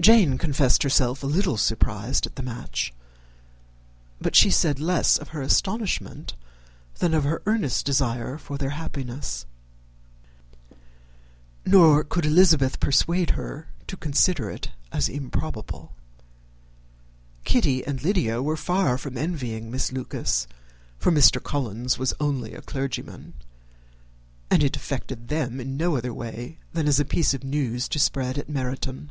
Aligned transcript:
Jane 0.00 0.38
confessed 0.38 0.84
herself 0.84 1.22
a 1.22 1.26
little 1.26 1.56
surprised 1.56 2.24
at 2.24 2.36
the 2.36 2.42
match: 2.42 2.94
but 4.20 4.36
she 4.36 4.48
said 4.48 4.78
less 4.78 5.18
of 5.18 5.30
her 5.30 5.42
astonishment 5.42 6.34
than 7.00 7.12
of 7.12 7.24
her 7.24 7.42
earnest 7.46 7.84
desire 7.84 8.38
for 8.38 8.56
their 8.56 8.70
happiness; 8.70 9.44
nor 11.66 12.04
could 12.04 12.24
Elizabeth 12.24 12.78
persuade 12.78 13.30
her 13.30 13.66
to 13.88 13.96
consider 13.96 14.48
it 14.48 14.70
as 14.92 15.08
improbable. 15.08 15.96
Kitty 17.44 17.84
and 17.84 18.00
Lydia 18.04 18.40
were 18.40 18.56
far 18.56 18.98
from 18.98 19.18
envying 19.18 19.68
Miss 19.68 19.90
Lucas, 19.90 20.46
for 20.96 21.10
Mr. 21.10 21.42
Collins 21.42 21.98
was 21.98 22.14
only 22.20 22.54
a 22.54 22.62
clergyman; 22.62 23.34
and 24.48 24.62
it 24.62 24.76
affected 24.76 25.26
them 25.26 25.58
in 25.60 25.76
no 25.76 25.96
other 25.96 26.14
way 26.14 26.56
than 26.72 26.86
as 26.86 27.00
a 27.00 27.04
piece 27.04 27.34
of 27.34 27.42
news 27.42 27.88
to 27.88 27.98
spread 27.98 28.38
at 28.38 28.48
Meryton. 28.48 29.10